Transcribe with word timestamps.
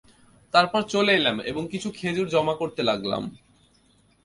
তারপর 0.53 0.81
চলে 0.83 1.11
এলাম 1.13 1.37
এবং 1.41 1.63
কিছু 1.67 1.89
খেজুর 1.91 2.27
জমা 2.29 2.55
করতে 2.55 2.81
লাগলাম। 2.83 3.23